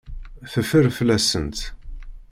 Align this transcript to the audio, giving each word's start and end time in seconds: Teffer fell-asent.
Teffer 0.51 0.87
fell-asent. 0.97 1.57